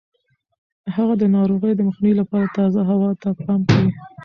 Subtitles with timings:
[0.95, 3.89] هغه د ناروغیو د مخنیوي لپاره تازه هوا ته پام کوي.